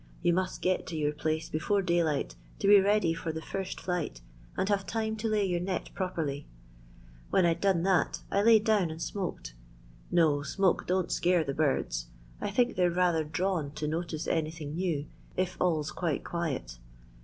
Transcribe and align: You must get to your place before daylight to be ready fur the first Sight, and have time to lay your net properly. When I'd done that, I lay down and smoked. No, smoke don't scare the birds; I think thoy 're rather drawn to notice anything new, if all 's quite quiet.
You 0.23 0.33
must 0.33 0.63
get 0.63 0.87
to 0.87 0.95
your 0.97 1.11
place 1.13 1.47
before 1.47 1.83
daylight 1.83 2.33
to 2.57 2.65
be 2.67 2.79
ready 2.79 3.13
fur 3.13 3.31
the 3.31 3.39
first 3.39 3.81
Sight, 3.81 4.19
and 4.57 4.67
have 4.67 4.87
time 4.87 5.15
to 5.17 5.27
lay 5.27 5.45
your 5.45 5.59
net 5.59 5.91
properly. 5.93 6.47
When 7.29 7.45
I'd 7.45 7.61
done 7.61 7.83
that, 7.83 8.21
I 8.31 8.41
lay 8.41 8.57
down 8.57 8.89
and 8.89 8.99
smoked. 8.99 9.53
No, 10.09 10.41
smoke 10.41 10.87
don't 10.87 11.11
scare 11.11 11.43
the 11.43 11.53
birds; 11.53 12.07
I 12.41 12.49
think 12.49 12.77
thoy 12.77 12.87
're 12.87 12.95
rather 12.95 13.23
drawn 13.23 13.73
to 13.73 13.87
notice 13.87 14.27
anything 14.27 14.75
new, 14.75 15.05
if 15.37 15.55
all 15.61 15.83
's 15.83 15.91
quite 15.91 16.23
quiet. 16.23 16.79